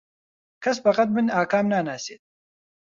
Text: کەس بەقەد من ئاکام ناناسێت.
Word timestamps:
کەس 0.63 0.77
بەقەد 0.85 1.09
من 1.15 1.27
ئاکام 1.35 1.65
ناناسێت. 1.73 2.21